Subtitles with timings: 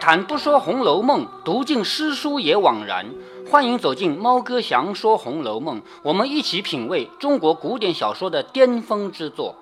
[0.00, 3.06] 谈不说《红楼梦》，读尽诗书也枉然。
[3.50, 9.56] 欢迎走进猫哥祥说《红楼梦》，我们一起品味中国古典小说的巅峰之作。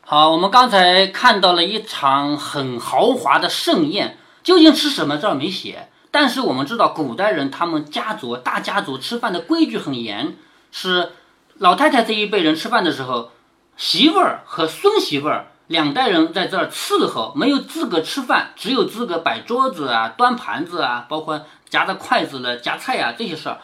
[0.00, 5.88] 好，我们刚才看到了一场很豪华的盛宴，究竟吃什么这儿没写。
[6.10, 10.36] 但是我们知道，古代人他们家族大家族吃饭的规矩很严，
[10.72, 11.12] 是
[11.58, 13.30] 老太太这一辈人吃饭的时候，
[13.76, 23.60] 媳妇儿和孙媳妇儿两代人在这儿伺候，没有资格吃饭，只有资格摆桌子啊、端盘子啊，包括夹着筷子了夹菜啊这些事儿。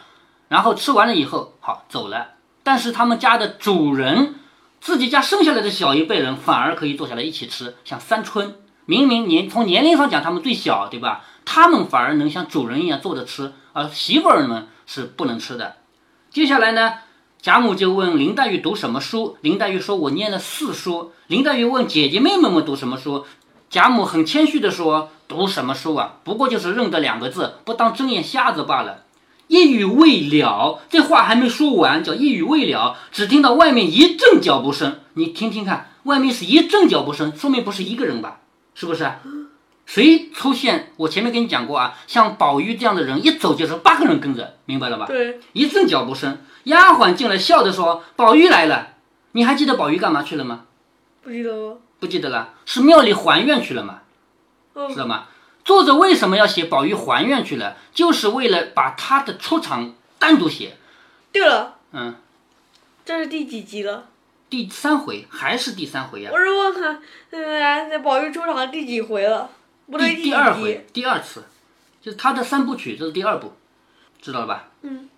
[0.47, 2.29] 然后吃完了以后，好走了。
[2.63, 4.35] 但是他们家的主人，
[4.81, 11.23] 自己家生下来的小一辈人反而可以坐下来一起吃，像三春，明明年从年龄上讲他们最小，对吧？
[11.45, 15.77] 他们反而能像主人一样坐着吃，而媳妇儿们是不能吃的。
[16.31, 16.93] 接下来呢，
[17.41, 23.25] 贾母就问林黛玉读什么书，林黛玉说：“我念了四书。”林黛玉问姐姐妹妹们读什么书，
[23.69, 26.15] 贾母很谦虚地说：“读什么书啊？
[26.25, 29.03] 不过就是认得两个字，不当睁眼瞎子罢了。”
[29.47, 34.99] 一语未了，这话还没说完，叫一语未了，只听到外面一阵脚步声。
[35.13, 38.41] 你听听看，外面是一阵脚步声，说明不是一个人吧？
[38.75, 39.09] 是不是？
[39.89, 40.93] 谁出现？
[40.97, 45.07] 我前面跟你讲过啊，像宝玉这样的人，一走就是八个人跟着，明白了吧？
[45.07, 48.89] 对，一阵脚步声，丫鬟进来笑着说：“宝玉来了。”
[49.33, 50.65] 你还记得宝玉干嘛去了吗？
[51.23, 51.79] 不记得了。
[51.99, 54.01] 不记得了，是庙里还愿去了吗？
[54.73, 55.25] 哦知道吗？
[55.65, 57.75] 作者为什么要写宝玉还愿去了？
[57.91, 60.77] 就是为了把他的出场单独写。
[61.31, 62.13] 对了，嗯，
[63.03, 64.05] 这是第几集了？
[64.51, 69.49] 第三回还是第三回呀、我是问他，宝玉出场第几回了？
[69.91, 71.45] 不对，第第二回？，第二次，
[72.01, 73.53] 就是他的三部曲，这是第二部，
[74.21, 74.65] 知道了吧？
[74.83, 75.09] 嗯。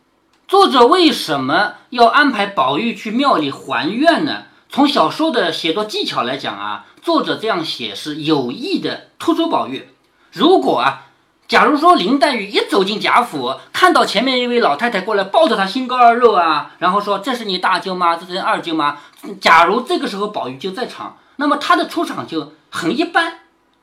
[0.48, 4.44] 作者为什么要安排宝玉去庙里还愿呢？
[4.70, 9.90] 从小说的写作技巧来讲啊，作者这样写是有意的突出宝玉。
[10.32, 11.08] 如果啊，
[11.48, 18.98] 假如说林黛玉一走进贾府，看到前面一位老太太过来抱着她心肝儿肉啊，然后说这是你大舅妈，这是你二舅妈。
[19.40, 23.40] 假如这个时候宝玉就在场，那么他的出场就很一般，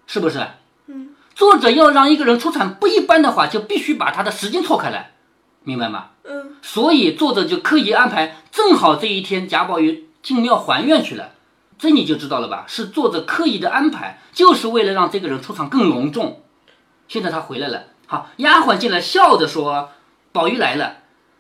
[0.07, 0.47] 是不是？
[1.39, 1.49] 嗯。
[1.49, 5.13] 作者要让一个人出场不一般的话，就必须把他的时间错开来，
[5.63, 6.07] 明白吗？
[6.25, 11.31] 嗯，所以作者就刻意安排，正好这一天贾宝玉进庙还愿去了，
[11.79, 12.65] 这你就知道了吧？
[12.67, 16.43] 是作者刻意的安排，就是为了让这个人出场更隆重。
[17.07, 19.91] 现在他回来了，好，丫鬟进来笑着说
[20.33, 20.97] ：“宝玉来了。”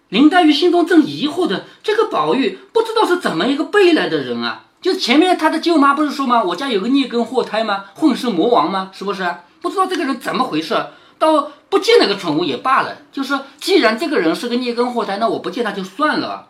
[0.08, 4.64] 林黛玉心中正疑惑的，这个宝玉不知道是怎么一个背来的人啊！
[4.80, 6.42] 就前面他的舅妈不是说吗？
[6.44, 7.84] 我家有个孽根祸胎吗？
[7.94, 8.90] 混世魔王吗？
[8.94, 9.22] 是不是？
[9.68, 10.86] 不知道这个人怎么回事，
[11.18, 12.96] 倒不见那个宠物也罢了。
[13.12, 16.48] 就是既然这个人是个孽根祸胎，那我不见他就算了。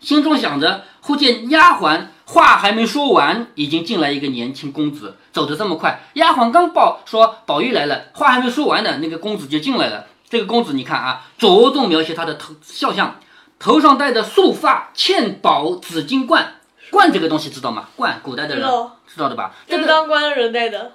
[0.00, 6.02] 心中想着，忽见丫鬟话还没说完，已经进来一个年轻公子，走得这么快。
[6.14, 10.06] 丫鬟刚报说宝玉来了，话还没说完呢，那个公子就进来了。
[10.28, 13.16] 这个公子，你看啊，着重描写他的头肖像，
[13.58, 16.56] 头上戴的束发嵌宝紫金冠，
[16.90, 17.88] 冠这个东西知道吗？
[17.96, 18.64] 冠，古代的人
[19.06, 19.54] 知道，的吧？
[19.66, 20.92] 这这个当官的人戴的。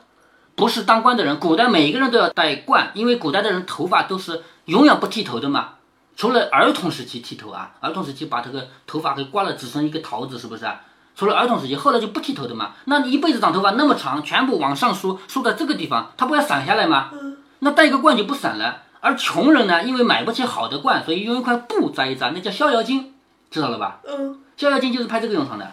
[0.59, 5.69] 不是当官的人，古代每一个人都要戴冠，因为古代的人头发都是永远不剃头的嘛。
[6.17, 10.81] 除了儿童时期剃头啊，儿童时期把这个头发给刮了，只剩一个桃子，是不是啊？
[11.15, 12.71] 除了儿童时期，后来就不剃头的嘛。
[12.85, 17.11] 那你一辈子长头发那么长，全部往上梳，梳到这个地方，它不要散下来吗？
[17.59, 18.81] 那戴个冠就不散了。
[18.99, 23.05] 而穷人呢，因为买不起好的冠，所以用一块布扎一扎，那叫逍遥巾，
[23.49, 24.01] 知道了吧？
[24.05, 25.71] 嗯，逍遥巾就是派这个用场的。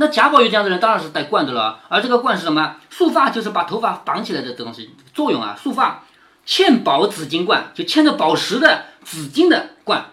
[0.00, 2.76] 那贾宝玉这样的人当然是戴冠的了，而这个冠是什么？
[2.88, 6.04] 束发就是把头发绑起来的东西，作用啊，束发。
[6.46, 10.06] 嵌宝紫金冠就嵌着宝石的紫金的冠，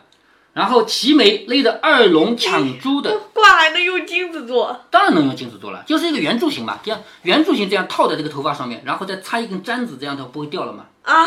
[0.51, 4.81] 然后齐眉勒着二龙抢珠的，冠还能用金子做。
[4.89, 11.25] 当然能用金子做了，就是一个圆柱形嘛，这样圆柱形这样套在这个头发上面，然后再插一根簪子，这样它不会掉了嘛，啊，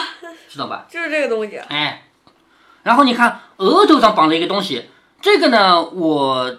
[0.51, 0.85] 知道吧？
[0.91, 1.57] 就是这个东西。
[1.57, 2.05] 哎，
[2.83, 4.91] 然后你看额头上绑了一个东西，
[5.23, 6.55] 这个呢，我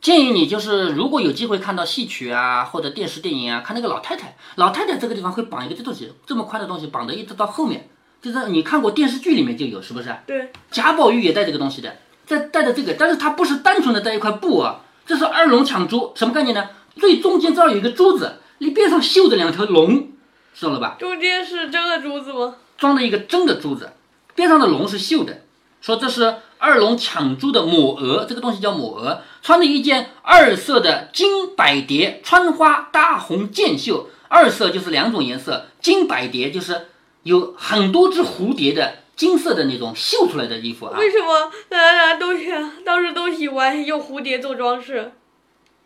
[0.00, 7.88] 建议你就是如果有机会看到戏曲啊或者电视电影啊，看那个老太太，老太太这个地方会绑一个这东西，这么宽的东西绑的一直到后面，
[8.22, 10.14] 就是你看过电视剧里面就有，是不是？
[10.26, 16.68] 对，贾宝玉也带这个东西的，在带着这个，但是他不是单纯的带一块布啊，这是二龙抢珠，什么概念呢？
[16.96, 20.08] 最中间这儿有一个珠子，你边上绣着两条龙，
[20.54, 20.96] 知道了吧？
[20.98, 22.54] 中间是真的珠子吗？
[22.78, 23.92] 装的一个真的珠子，
[24.34, 25.42] 边上的龙是绣的，
[25.80, 36.88] 说这是二龙抢珠的抹额，这个东西叫抹额，穿着一件二色的金百蝶穿花大红箭袖，二色就是两种颜色，金百蝶就是
[37.22, 40.98] 有很多只蝴蝶的金色的那种绣出来的衣服啊。
[40.98, 42.46] 为什么大家都喜
[42.84, 45.12] 当时都喜欢用蝴蝶做装饰？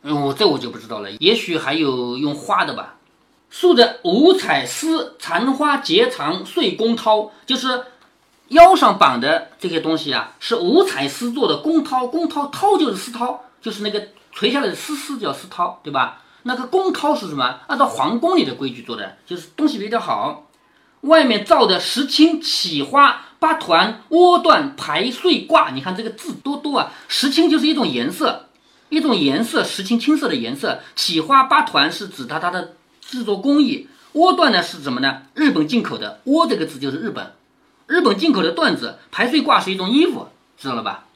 [0.02, 2.96] 嗯，我这我就不知道了，也许还有用花的吧，
[3.50, 7.82] 束着五彩丝，缠花结长穗宫绦，就是
[8.50, 12.08] 腰上绑的这些东西啊，是五彩丝做的宫绦。
[12.08, 16.23] 宫绦绦就是丝绦，就是那个垂下来的丝丝叫丝绦，对吧？
[16.43, 17.61] 那个宫绦是什么？
[17.67, 20.47] 按照皇宫里的规矩做的，就是东西比较好。
[21.02, 26.93] 外面造的石青起花八团窝缎排穗挂，你看这个字多多啊！
[27.08, 28.47] 石青就是一种颜色，
[28.88, 30.81] 一种颜色，石青青色的颜色。
[30.97, 33.87] 起花八团是指它它的制作工艺。
[34.12, 35.23] 窝缎呢是什么呢？
[35.35, 37.32] 日本进口的窝这个字就是日本，
[37.90, 38.98] 日本进口的缎子。
[39.10, 41.06] 排穗挂是一种衣服，知道了吧？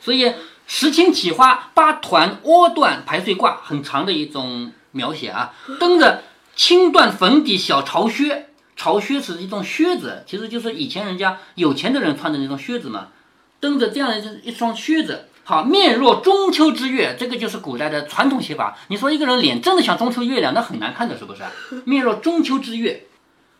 [0.00, 0.32] 所以
[0.66, 5.52] 石青起花八团窝缎排穗挂很长的一种描写啊。
[5.80, 6.22] 蹬着
[6.54, 8.46] 青缎粉底小朝靴。
[8.76, 13.08] 朝靴是一种靴子，其实就是以前人家有钱的人穿的那种靴子嘛。
[13.60, 18.78] 蹬着这样的一一双靴子，好，面若中秋之月，这个就是古代的传统写法。
[18.88, 21.42] 你说一个人脸真的像中秋月亮，那很难看的，是不是？
[21.84, 23.06] 面若中秋之月，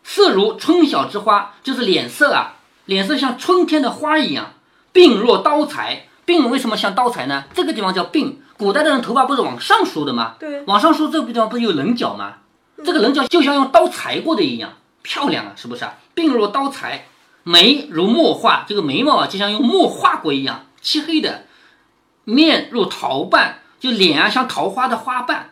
[0.03, 2.55] 色如春晓之花，就是脸色啊，
[2.85, 4.53] 脸色像春天的花一样。
[4.93, 7.45] 鬓若刀裁，鬓为什么像刀裁呢？
[7.53, 8.35] 这个地方叫鬓。
[8.57, 10.35] 古代的人头发不是往上梳的吗？
[10.39, 12.35] 对，往上梳这个地方不是有棱角吗？
[12.83, 14.73] 这个棱角就像用刀裁过的一样。
[15.01, 15.95] 漂亮啊，是不是啊？
[16.13, 17.07] 鬓若刀裁，
[17.43, 21.45] 眉如墨画，这个眉毛啊，就像用墨画过一样，漆黑的。
[22.23, 25.51] 面若桃瓣，就脸啊像桃花的花瓣。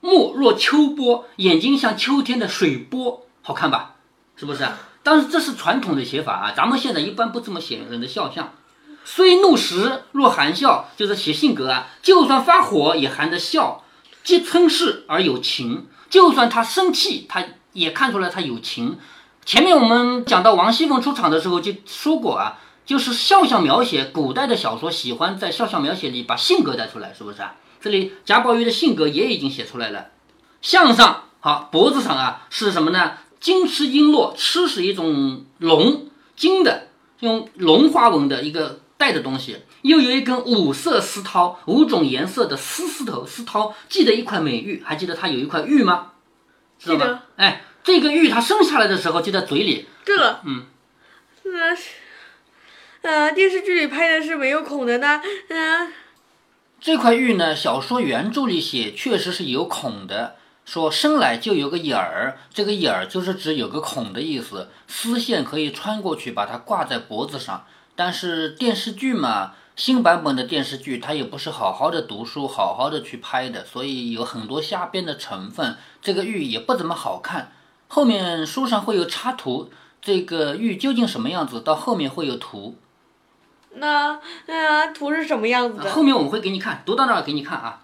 [0.00, 3.92] 目若秋波，眼睛像秋天的水波，好看吧？
[4.36, 4.66] 是不是？
[5.02, 8.52] 当然这是传统的写法啊，咱们现在一般不这么写人的肖像。
[9.04, 13.84] 虽怒时若含笑，就是写性格啊，就算发火也含着笑，
[14.22, 15.86] 既嗔视而有情。
[16.08, 17.44] 就算他生气，他。
[17.72, 18.98] 也看出来他有情。
[19.44, 27.54] 前面我们讲到王熙凤出场的时候就说过啊，就是肖像描写，古代的小说喜欢在肖像描写里把性格带出来，是不是啊？
[27.80, 30.06] 这里贾宝玉的性格也已经写出来了。
[30.60, 33.12] 项上好，脖子上啊是什么呢？
[33.40, 36.88] 金丝璎珞，吃是一种龙，金的，
[37.20, 46.12] 用龙花纹的一个带的东西，又有一根五色丝绦，五种颜色的丝丝头丝绦，系的一块美玉，还记得它有一块玉吗？
[46.78, 47.22] 知道吗？
[47.36, 49.86] 哎，这个玉它生下来的时候就在嘴里。
[50.04, 50.66] 对了，嗯，
[51.44, 51.90] 那是，
[53.02, 55.20] 呃，电视剧里拍的是没有孔的呢。
[55.48, 55.92] 嗯，
[56.80, 67.64] 这块玉呢，小说原著里写确实是有孔的，说生来就有个眼儿，这个眼儿就是指有个孔的意思，丝线可以穿过去，把它挂在脖子上。
[67.94, 69.52] 但是电视剧嘛。
[69.76, 75.74] 新版本的电视剧，它也不是好好的读书，好好的去拍的，所以有很多瞎编的成分。
[76.02, 77.52] 这个玉也不怎么好看。
[77.88, 79.70] 后面书上会有插图，
[80.02, 81.62] 这个玉究竟什么样子？
[81.62, 82.76] 到后面会有图。
[83.76, 85.90] 那那图是什么样子的？
[85.90, 87.80] 后面我们会给你看，读到那儿给你看啊。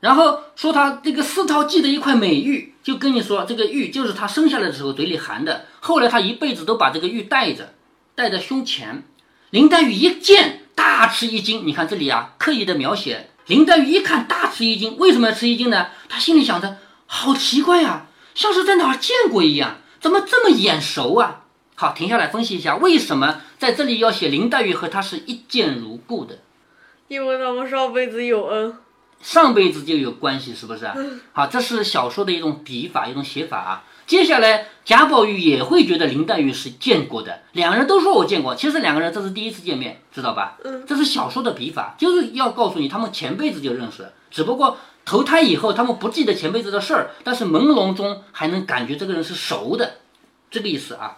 [0.00, 5.66] 然后说他这个四套系的一块美玉，就跟你说这个玉就是他生下来的时候嘴里含的。
[5.80, 7.74] 后来他一辈子都把这个玉带着，
[8.14, 9.04] 带在胸前。
[9.50, 10.62] 林黛玉一见。
[10.76, 15.86] 大吃一惊，你看这里啊，刻意的描写林黛玉一看大吃一惊，为什么要吃一惊呢？
[16.06, 16.76] 她心里想着，
[17.06, 21.44] 好奇怪呀，像是在哪儿见过一样，怎么这么眼熟啊？
[21.74, 26.40] 好，停下来分析一下，为什么在这里要写林黛玉和他是一见如故的？
[27.08, 28.76] 因为他们上辈子有恩，
[29.20, 30.90] 上辈子就有关系，是不是？
[31.32, 33.84] 好，这是小说的一种笔法，一种写法啊。
[34.06, 40.56] 接下来贾宝玉也会觉得林黛玉是见过的，两个人都说我见过，其实两个人这是第一次见面，知道吧？
[40.62, 49.96] 嗯，这是小说的笔法，就是要告诉你他们前辈子就认识，只不过投胎以后他们不记得前辈子的事儿，但是朦胧中还能感觉这个人是熟的，
[50.52, 51.16] 这个意思啊。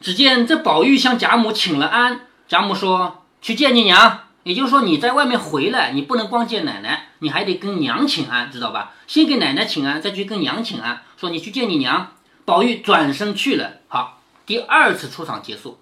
[0.00, 8.92] 只见这宝玉向贾母请了安，贾母说去见你娘，也就是说你在外面回来，你不能光见奶奶，你还得跟娘请安，知道吧？
[9.08, 12.12] 先给奶奶请安，再去跟娘请安，说你去见你娘。
[12.44, 15.80] 宝玉转身去了，好，第二次出场结束，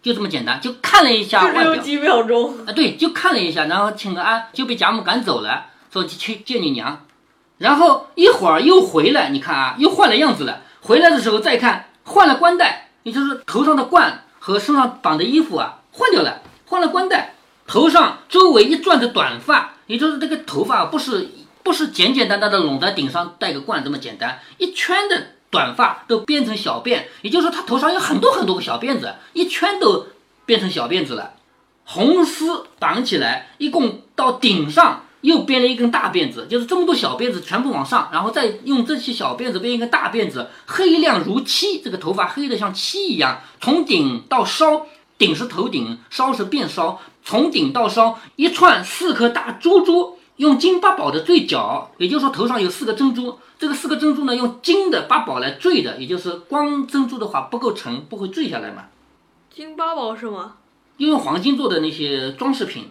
[0.00, 7.04] 就这么简单，就看了一下外表，几秒钟啊，对，就看了一下，然后请个安，就被贾母赶走了，说去见你娘，
[7.58, 17.31] 然后一会儿又回来，你看啊，又换了样子了，回来的时候再看，换了冠带，也就是头上的冠和身上绑的衣服啊换掉了，换了冠带，
[17.72, 21.26] 头上周围一转的短发，也就是这个头发不是
[21.62, 25.28] 不是简简单单的拢在顶上戴个冠这么简单，一圈的。
[25.52, 30.06] 短发都编成小辫，也就是说他头上有很多很多个小辫子，一圈都
[30.46, 31.34] 变成小辫子了。
[31.84, 44.86] 红丝绑起来，一共到顶上又编了一根大辫子，就是这么多小辫子全部往上，然后再用这些小辫子编一个大辫子，黑亮如漆，这个头发黑的像漆一样，从顶到梢，
[45.22, 58.86] 顶是头顶，烧是变烧，从顶到烧一串四颗大珠珠，用金八宝的坠角，也就是说头上有四个珍珠，这个四个珍珠呢用金的八宝来坠的，也就是光珍珠的话不够沉，不会坠下来嘛。
[59.48, 60.54] 金八宝是吗？
[60.96, 62.90] 又用黄金做的那些装饰品，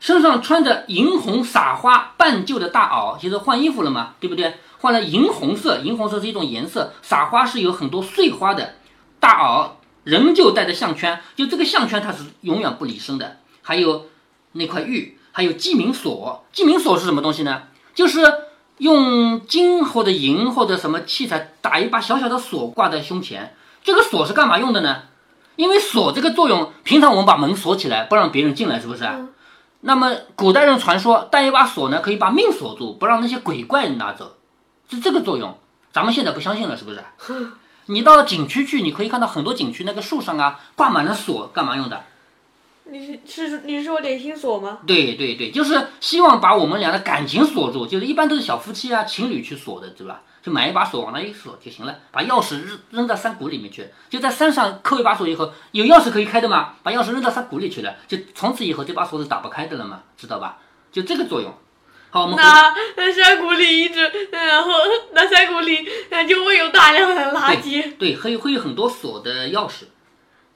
[0.00, 4.54] 身上穿着银红撒花半旧的大袄，就是换衣服了嘛，对不对？
[4.78, 8.76] 换了银红色，银红色是一种颜色，撒花是有很多碎花的。
[9.20, 9.68] 大袄
[10.04, 13.38] 仍旧带着项圈，就这个项圈它是永远不离身的。
[13.62, 14.06] 还有
[14.52, 16.44] 那块玉，还有记名锁。
[16.52, 17.62] 记名锁是什么东西呢？
[17.94, 18.20] 就是
[18.78, 23.54] 用金或者银或者什么器材打一把小小的锁挂在胸前。
[23.84, 25.02] 这个锁是干嘛用的呢？
[25.56, 29.08] 因为锁这个作用，平常我们把门锁起来，不让别人进来，是不是？
[29.82, 34.36] 那么古代人传说带一把锁呢，可以把命锁住，不让那些鬼怪拿走，
[34.88, 35.58] 是这个作用。
[35.92, 37.04] 咱们现在不相信了，是不是？
[37.86, 42.04] 你到景区去，你可以看到很多景区那个树上啊挂满了锁，干嘛用的？
[42.84, 44.80] 你是是你是说点心锁吗？
[44.86, 50.22] 对对对，就是希望把我们俩的感情锁住，就是一般都是小夫妻啊、情侣去锁的，对吧？
[50.42, 60.58] 就买一把锁往那一锁就行了，把钥匙扔扔到山谷里面去，就在山上扣一把锁以后，有钥匙可以开的嘛，把钥匙扔到山谷里去了，就从此以后这把锁是打不开的了嘛，知道吧？
[60.90, 61.54] 就这个作用。
[62.12, 63.98] 好，我们那那山谷里一直，
[64.30, 64.70] 然后
[65.14, 69.84] 那山谷里那就会有大量的垃圾，对，会会有很多锁的钥匙，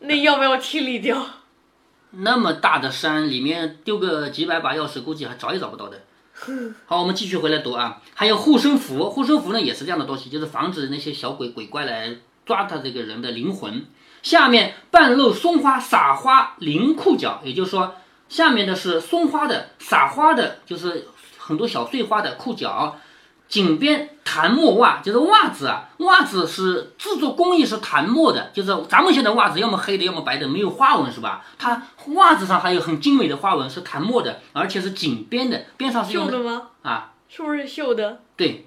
[0.00, 1.26] 那要不要清理掉？
[2.10, 6.02] 那么大的山里面丢个几百把钥匙，估计还找也找不到的。
[6.84, 8.02] 好，我们继续回来读啊。
[8.12, 13.86] 还有护身符，护身符呢也是这样的东西，就是防止那些小鬼鬼怪来抓他这个人的灵魂。
[14.22, 17.94] 下面半露松花撒花灵裤脚，也就是说，
[18.28, 21.08] 下面的是松花的撒花的，就是
[21.47, 22.97] 很多小碎花的裤脚。
[23.49, 31.45] 颈边檀木袜，就是袜子啊，袜子是制作工艺是檀木的，就是咱们现在袜子要么黑的，要么白的，没有花纹是吧？
[31.57, 31.81] 它
[32.15, 36.71] 袜子上还有很精美的花纹，是檀木的，而且是颈边的，边上是用的吗？
[36.83, 38.19] 啊，是不是绣的？
[38.35, 38.67] 对，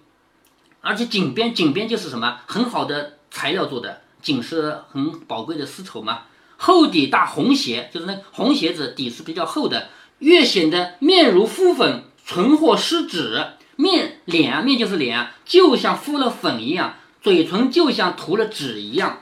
[0.80, 6.22] 而且颈边颈边就是什么很好的材料做的，锦是很宝贵的丝绸嘛。
[6.56, 13.44] 厚底大红鞋，就是那红鞋子底是比较厚的，越显得面如敷粉，唇或施脂。
[13.76, 16.92] 面脸，面就是脸，就像敷了粉一样；
[17.24, 19.18] 嘴唇就像涂了纸一样。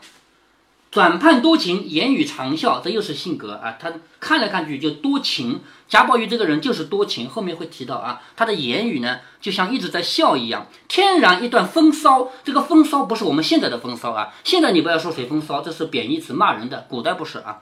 [0.92, 3.78] 转盼多情，言语长笑，这又是性格啊。
[3.80, 5.62] 他看来看去就多情。
[5.88, 8.22] 贾宝玉这个人就是多情，后面会提到啊。
[8.36, 10.68] 他的言语呢，就像一直在笑一样。
[10.90, 14.34] 天然一段风骚，这个风骚不是我们现在的风骚啊。
[14.44, 16.86] 现在你不要说谁风骚，这是贬义词，骂人的。
[16.90, 17.60] 古代不是啊。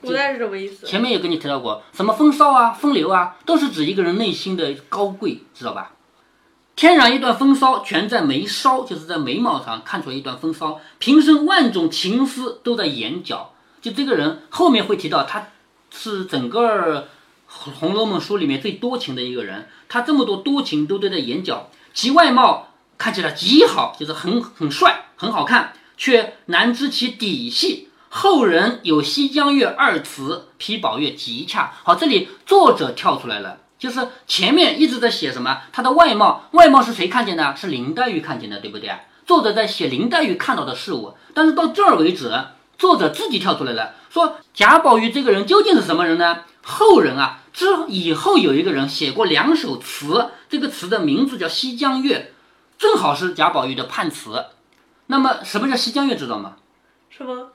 [0.00, 0.86] 古代是什么意思？
[0.86, 5.92] 前面也跟你提到过，什么风骚啊、风流啊，都是指一个人内心的高贵，知道吧？
[6.76, 10.80] 天然一段风骚，全在眉梢，就是在眉毛上看出来一段风骚。
[11.00, 13.52] 平生万种情思都在眼角，
[13.82, 15.48] 就这个人后面会提到，他
[15.90, 17.02] 是整个
[17.48, 19.68] 《红楼梦》书里面最多情的一个人。
[19.88, 27.87] 他这么多多情都堆在眼角，其外貌看起来极好，就是很很帅，很好看，却难知其底细。
[28.08, 31.72] 后人有“西江月”二词，批宝月极恰。
[31.84, 33.58] 好，这里作者跳出来了。
[33.78, 35.60] 就是前面一直在写什么？
[35.72, 37.54] 他的外貌，外貌是谁看见的？
[37.54, 38.90] 是林黛玉看见的，对不对？
[39.24, 42.32] 作者在写林黛玉看到的事物，但是到这儿为止，
[42.76, 46.44] 作者自己跳出来了，说贾宝玉这个人究竟是什么人呢？
[46.62, 52.32] 后人啊，之以后有一个人写过两首词，这个词的名字叫《西江月》，
[52.80, 54.46] 正好是贾宝玉的判词。
[55.06, 56.14] 那么什么叫《西江月》？
[56.18, 56.56] 知道吗？
[57.10, 57.34] 什么？《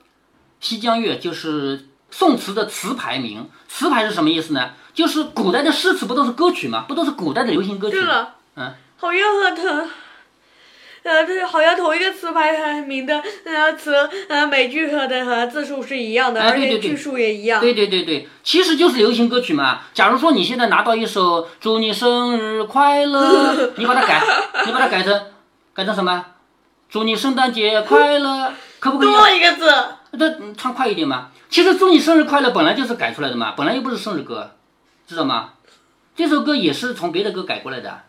[0.64, 3.46] 西江月》就是宋词的词牌名。
[3.68, 4.70] 词牌是什么意思呢？
[4.94, 6.86] 就是古代的诗词不都是歌曲吗？
[6.88, 7.96] 不都是古代的流行歌曲？
[7.96, 9.90] 对了，嗯，好像和同，
[11.02, 17.60] 呃，这好像同一个词牌名的呃词，呃，每句和的和字数是一样的，而且句数也一样。
[17.60, 19.80] 对对对对，其实就是流行歌曲嘛。
[19.92, 24.22] 假如说你现在拿到一首“祝你生日快乐”， 你把它改，
[24.64, 25.20] 你把它改成
[25.74, 26.24] 改成什么
[26.88, 29.12] ？“祝你圣诞节快乐”，可不可以？
[29.12, 29.70] 多一个字。
[30.16, 31.30] 这唱快一点嘛。
[31.48, 34.52] 其实“祝你生日快乐”本来就是改出来的嘛，本来又不是生日歌。
[35.06, 35.50] 知道吗？
[36.16, 38.04] 这首歌也是从别的歌改过来的，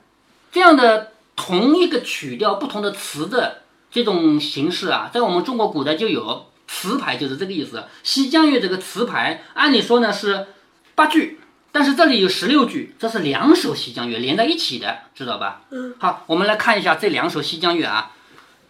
[0.50, 7.79] 这样的同一个曲调不同的词的这种形式啊，在我们中国古代就有词牌，就是这个意思。
[8.01, 10.47] 《西江月》这个词牌，按理说呢是
[10.95, 11.41] 八句，
[11.74, 15.63] 但是这里有十六句，这是两首《西江月》连在一起的，知道吧？
[15.71, 15.95] 嗯。
[16.00, 18.13] 好，我们来看一下这两首《西江月》啊。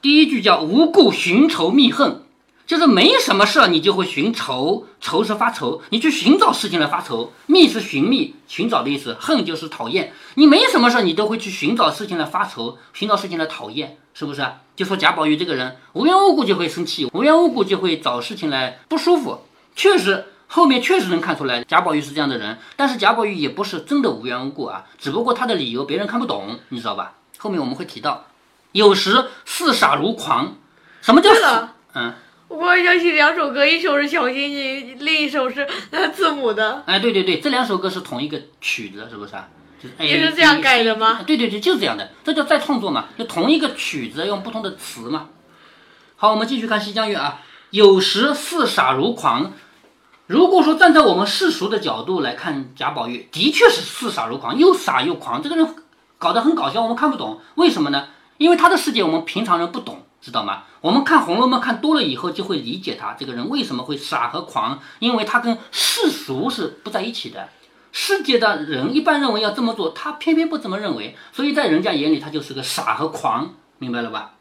[0.01, 2.23] 第一句叫“无故寻仇觅恨”。
[2.65, 7.31] 就是没什么事，你就会寻仇，仇是发愁，你去寻找事情来发愁。
[7.45, 10.11] 觅是寻觅、寻找的意思，恨就是讨厌。
[10.33, 14.43] 你没什么事，你都会去寻找事情来发愁，寻找事情来讨厌，是不是？
[14.75, 19.41] 就说贾宝玉这个人，无缘无故就会生气，无缘无故就会找事情来不舒服。
[19.75, 27.13] 确实，后面确实能看出来贾宝玉是这样的人，但是贾宝玉也不是真的无缘无故啊，只不过他的理由别人看不懂，你知道吧？
[27.37, 28.25] 后面我们会提到，
[28.71, 30.55] 有时似傻如狂，
[31.01, 31.29] 什么叫？
[31.93, 32.13] 嗯，
[32.55, 35.67] 我想起两首歌，一首是小星星，另一首是
[36.13, 36.81] 字母的。
[36.85, 39.49] 哎，对对对，这两首歌是同一个曲子，是不是啊？
[39.99, 41.21] 也是这样改的吗？
[41.27, 45.27] 对对对，就是这样的，这叫再创作嘛，就同一个曲子用不同的词嘛。
[46.15, 49.51] 好，我们继续看《西江月》啊，有时似傻如狂。
[50.27, 55.75] 如果说站在我们世俗的角度来看贾宝玉，的确是似傻如狂，又傻又狂，这个人
[56.17, 58.07] 搞得很搞笑，我们看不懂，为什么呢？
[58.37, 60.63] 因为他的世界我们平常人不懂，知道吗？
[60.81, 67.47] 我们看《红楼梦》看多了以后，就会理解他这个人为什么会傻和狂，因为他跟世俗是不在一起的。
[67.91, 74.31] 世界的人一般认为要这么做，他偏偏不这么认为，所以在人家眼里他就是个傻和狂，明白了吧？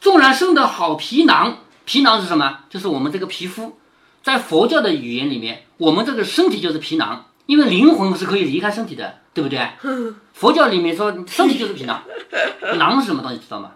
[0.00, 2.60] 纵然生得好皮囊，皮囊是什么？
[2.70, 3.78] 就是我们这个皮肤。
[4.22, 9.70] 在佛教的语言里面，我们这个身体就是皮囊，因为灵魂是可以离开身体的，对不对？
[10.32, 12.02] 佛教里面说身体就是皮囊，
[12.76, 13.38] 囊是什么东西？
[13.38, 13.72] 知道吗？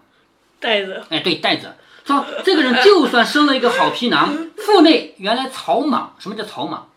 [0.65, 1.03] 袋子。
[1.09, 1.71] 哎，对，袋子。
[2.03, 6.15] 说这个人就算生了一个好皮囊，腹内原来草莽。
[6.19, 6.87] 什么叫草莽？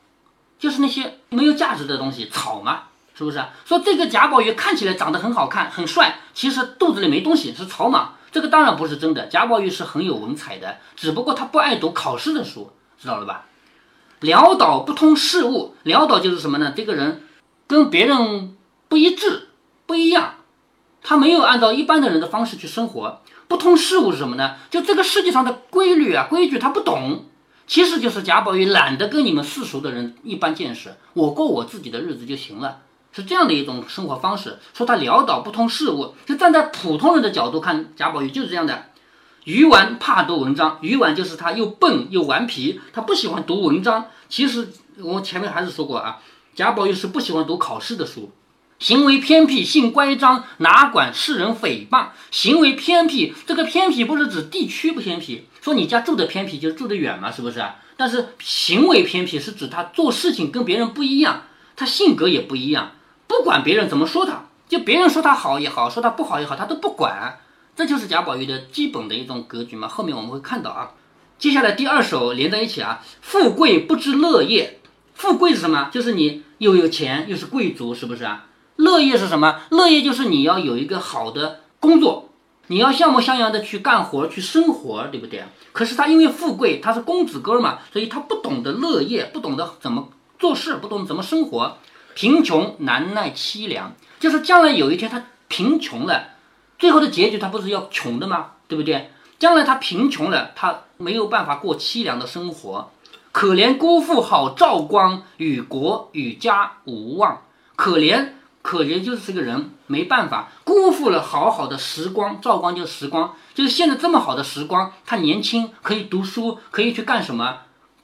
[0.58, 2.84] 就是那些没有价值的东西，草嘛，
[3.14, 3.44] 是不是？
[3.64, 8.14] 说这个贾宝玉看起来长得很好看，很帅，其实肚子里没东西，是草莽。
[8.32, 9.26] 这个当然不是真的。
[9.26, 12.72] 贾宝玉是很有文采的，只不过他不爱读考试的书。
[13.00, 13.46] 知道了吧？
[14.22, 16.72] 潦倒不通事物，潦倒就是什么呢？
[16.76, 17.22] 这个人
[17.68, 18.56] 跟别人
[18.88, 19.48] 不一致，
[19.86, 20.34] 不一样，
[21.00, 23.22] 他没有按照一般的人的方式去生活。
[23.48, 24.56] 不通事物是什么呢？
[24.70, 27.24] 就这个世界上的规律啊，规矩他不懂。
[27.66, 32.78] 其实就是贾宝玉懒得跟你们世俗的人一般见识，我过我自己的日子就行了，
[33.12, 34.58] 是这样的一种生活方式。
[34.72, 38.84] 说他潦倒不通事物，就站在普通人的角度看贾宝玉就是这样的。
[39.44, 44.06] 鱼丸怕读文章，鱼丸就是他又笨又顽皮，他不喜欢读文章。
[44.28, 44.68] 其实
[45.00, 46.18] 我前面还是说过啊，
[46.54, 48.30] 贾宝玉是不喜欢读考试的书，
[48.78, 52.08] 行为偏僻，性乖张，哪管世人诽谤。
[52.30, 57.64] 行为偏僻，这个偏僻不是指地区不偏僻，说你家住的偏僻就住的远嘛，是不是？
[57.96, 61.42] 但是行为偏僻是指他做事情跟别人不一样，
[61.74, 62.92] 他性格也不一样，
[63.26, 67.40] 不管别人怎么说他，就别人说他好也好，说他不好也好，他都不管。
[67.74, 69.88] 这就是贾宝玉的基本的一种格局嘛。
[69.88, 70.92] 后面我们会看到啊，
[71.38, 74.78] 接下来第二首连在一起啊，富贵不知乐业。
[75.14, 75.90] 富贵是什么？
[75.92, 78.46] 就是你又有钱又是贵族，是不是啊？
[78.78, 79.60] 乐业是什么？
[79.70, 82.28] 乐业就是你要有一个好的工作，
[82.68, 85.42] 你要像模像样的去干活去生活，对不对？
[85.72, 91.76] 可是他因为富贵，他是公子哥嘛，所以他不懂得乐业，不懂得怎么做事，不懂怎么生活。
[92.14, 96.28] 贫穷难耐凄凉，就是将来有一天他贫穷了。
[96.78, 98.52] 最后的结局，他不是要穷的吗？
[98.68, 99.10] 对不对？
[99.40, 102.92] 将来他贫穷了，他没有办法过凄凉的生活，
[103.32, 107.42] 可怜辜负好赵光，与国与家无望。
[107.76, 108.30] 可怜，
[108.68, 112.38] 可怜就是这个人没办法辜负了好好的时光。
[112.38, 117.60] 赵光就时光，就是现在这么好的时光，他年轻可以读书，可以去干什么？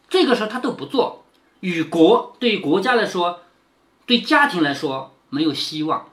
[0.09, 1.27] 这个时候他都不做。
[1.61, 3.41] 与国对于国家来说，
[4.07, 6.07] 对家庭来说没有希望。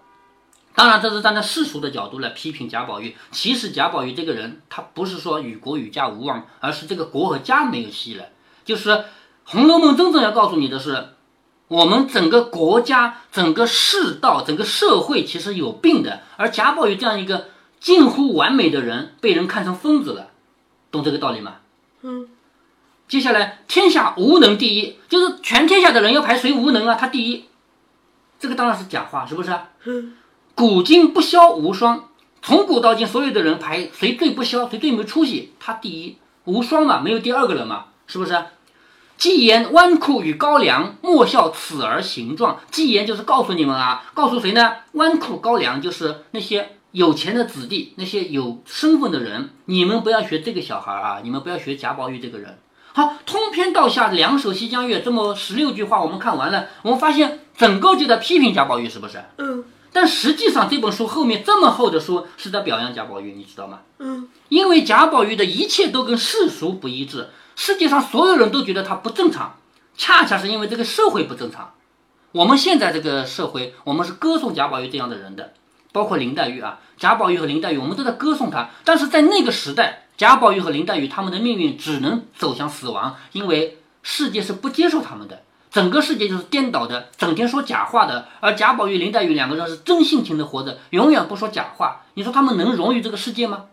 [0.75, 3.15] 当然，这是站在世俗的角度来批评贾宝玉。
[3.31, 8.25] 其实贾宝玉这个人，他不是说与国与家无望，而是这个国和家没有戏了。
[8.65, 8.89] 就是
[9.45, 11.07] 《红楼梦》真正要告诉你的是，
[11.71, 16.19] 我们整个国家、整个世道、整个社会其实有病的。
[16.35, 17.45] 而贾宝玉这样一个
[17.79, 20.31] 近乎完美的人，被人看成疯子了，
[20.91, 21.59] 懂这个道理吗？
[22.01, 22.27] 嗯。
[23.07, 26.95] 接下来，天下无能第一，就是全天下的人要排谁无能啊？
[26.95, 27.45] 他第一，
[28.37, 29.57] 这个当然是假话，是不是？
[29.85, 30.17] 嗯。
[30.53, 32.09] 古今不肖无双，
[32.41, 38.37] 从古到今，所有的人排谁最不肖，谁最没出息，他第一，无双嘛，没有第二个人嘛，是不是？
[39.21, 42.59] 既言纨绔与高粱，莫笑此儿形状。
[42.71, 44.77] 既言就是告诉你们啊，告诉谁呢？
[44.93, 52.57] 纨绔高粱就是那些有钱的子弟，那些有身份的人，你们不要学这个小孩啊，你们不要学贾宝玉这个人。
[52.93, 59.23] 好，通篇到下两首《西江月》，这么十六句话，我们看完了，我们发现整个就在批评贾宝玉，是不是？
[59.37, 59.63] 嗯。
[59.93, 63.81] 但实际上，这本书后面这么厚的书是在表扬贾宝玉，你知道吗？
[63.99, 67.27] 嗯，因为贾宝玉的一切都跟世俗不一致，
[67.63, 69.57] 世界上所有人都觉得他不正常，
[69.95, 71.75] 恰恰是因为这个社会不正常。
[72.31, 75.53] 我们现在这个社会，我们是歌颂贾宝玉这样的人的，
[75.91, 78.71] 包括林黛玉啊，贾宝玉和林黛玉，我们都在歌颂他。
[78.83, 85.43] 但是在那个时代，贾宝玉和林黛玉他们的命运只能走向死亡，因为世界是不接受他们的。
[85.69, 92.01] 整个世界就是颠倒的，整天说假话的，而贾宝玉、林黛玉两个人是真性情的活着，永远不说假话。
[92.15, 93.65] 你说他们能融于这个世界吗？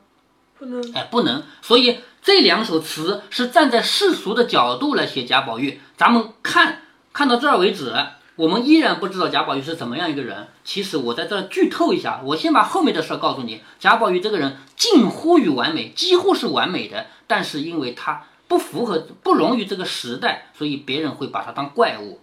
[0.59, 1.45] 不能，哎，不能。
[1.63, 5.81] 所以这两首词是站在世俗的角度来写贾宝玉。
[5.97, 7.91] 咱们看看到这儿为止，
[8.37, 10.49] 我们依然不知道贾宝玉是怎么样一个人。
[10.63, 13.63] 其实我在这儿剧透一下，我先把后面的事儿告诉你。
[13.79, 22.21] 贾宝玉这个人近乎于完美，几乎是完美的，但是因为他不符合、不融于这个时代，所以别人会把他当怪物。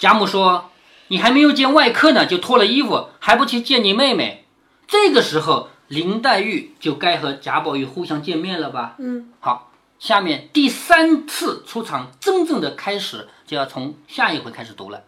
[0.00, 0.72] 贾母说
[1.06, 4.46] ：“你还没有见外客呢，就脱了衣服，还不去见你妹妹？”
[4.88, 8.96] 这个时候，林黛玉就该和贾宝玉互相见面了吧？
[8.98, 15.02] 嗯，好，下面第三次出场，真正的开始就要从下一回开始读了。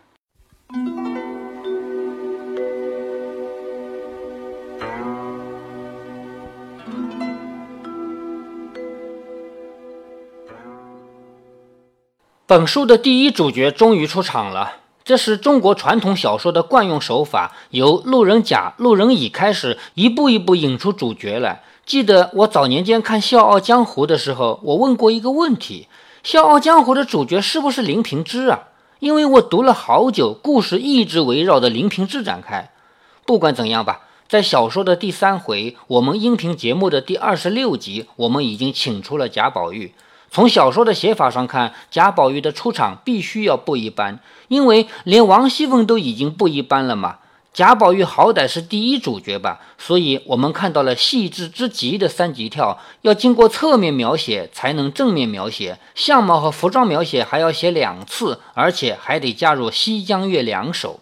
[12.47, 14.80] 本书的第一主角终于出场了，
[15.11, 21.65] 这是中国传统小说的惯用手法，由路人甲、路人乙开始，一步一步引出主角来。
[21.85, 25.89] 记得我早年间看《笑傲江湖》的时候，我问过一个问题：
[26.31, 28.69] 《笑傲江湖》的主角是不是林平之啊？
[29.01, 32.71] 因为我读了好久，故事一直围绕着林平之展开。
[33.27, 39.93] 不管怎样吧，在小说的第三回，我们音频节目的第二十六集，我们已经请出了贾宝玉。
[40.31, 47.17] 从小说的写法上看，贾宝玉的出场必须要不一般，因为连王熙凤都已经不一般了嘛。
[47.53, 61.01] 贾宝玉好歹是第一主角吧，所以我们看到了细致之极的三级跳，要经过侧面描写才能正面描写，相貌和服装描写还要写两次，而且还得加入《西江月》两首。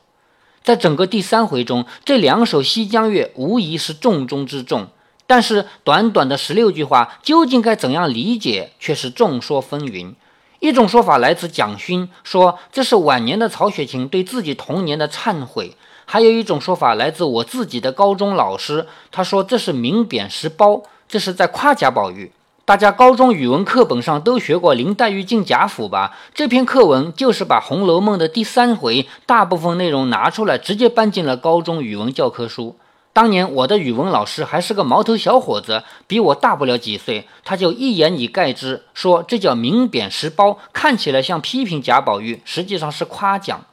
[0.63, 4.89] 在整个第三回中，这两首《西江月》无疑是重中之重。
[5.29, 10.15] 但是短短的十六句话，究竟该怎样理解，却是众说纷纭。
[10.61, 22.33] 一种说法来自蒋勋，说这是晚年的曹雪芹对自己童年的忏悔；还有一种说法来自我自己的高中老师，他说这是明贬实褒，这是在夸贾宝玉。
[22.65, 26.17] 大家高中语文课本上都学过林黛玉进贾府吧？
[26.35, 32.75] 这篇课文就是把《红楼梦》的第三回大部分内容拿出来，直接搬进了高中语文教科书。
[33.19, 43.65] 当年我的语文老师还是个毛头小伙子，比我大不了几岁，他就一言以概之，说这叫明贬实褒，看起来像批评贾宝玉，实际上是夸奖。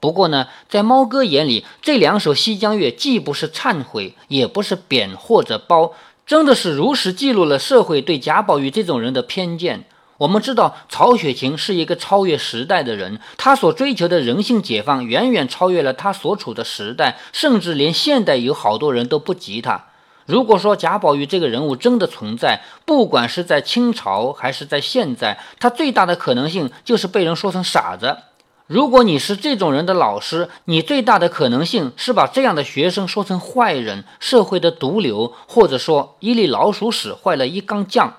[0.00, 5.92] 不过呢，在猫哥眼里，这两首《西江月》既不是忏悔，也不是贬或者褒，
[6.26, 9.84] 真的是如实记录了社会对贾宝玉这种人的偏见。
[10.20, 19.86] 我们知道曹雪芹是一个超越时代的人，他所追求的人性解放远远超越了他所处的时代，甚至连现代有好多人都不及他。
[20.26, 28.18] 如果说贾宝玉这个人物真的存在，不管是在清朝还是在现在，他最大的可能性就是被人说成傻子。
[28.66, 38.16] 如果你是这种人的老师，你最大的可能性是把这样的学生说成坏人、社会的毒瘤，或者说一粒老鼠屎坏了一缸酱。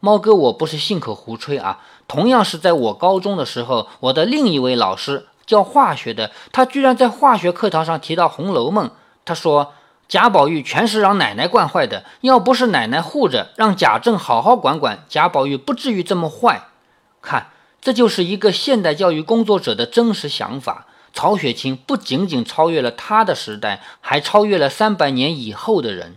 [0.00, 1.80] 猫哥，我不是信口胡吹啊！
[2.08, 8.88] 同样是在我高中的时候，我的另一位老师教化学的，他居然在化学课堂上提到《红楼梦》。
[9.26, 9.74] 他说
[10.08, 16.68] 贾宝玉全是让奶奶惯坏的，要不是奶奶护着，让贾政好好管管，贾宝玉不至于这么坏。
[17.20, 17.48] 看，
[17.80, 20.86] 这就是一个现代教育工作者的真实想法。
[21.12, 26.16] 曹雪芹不仅仅超越了他的时代，还超越了三百年以后的人。